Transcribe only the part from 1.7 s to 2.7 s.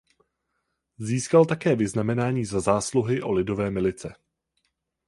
vyznamenání Za